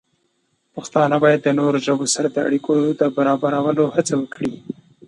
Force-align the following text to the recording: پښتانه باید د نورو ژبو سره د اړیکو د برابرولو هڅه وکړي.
پښتانه 0.75 1.15
باید 1.23 1.39
د 1.43 1.49
نورو 1.59 1.77
ژبو 1.85 2.05
سره 2.15 2.27
د 2.31 2.37
اړیکو 2.47 2.71
د 2.99 3.01
برابرولو 3.15 3.83
هڅه 3.95 4.13
وکړي. 4.21 4.51